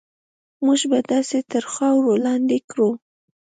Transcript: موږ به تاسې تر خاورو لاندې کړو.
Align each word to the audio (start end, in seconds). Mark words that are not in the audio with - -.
موږ 0.65 0.81
به 0.91 0.99
تاسې 1.11 1.37
تر 1.51 1.63
خاورو 1.73 2.13
لاندې 2.25 2.57
کړو. 2.69 2.89